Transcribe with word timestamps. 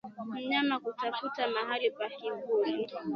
Mnyama 0.35 0.75
kutafuta 0.79 1.47
mahali 1.47 1.87
pa 1.91 2.07
kivuli 2.17 2.87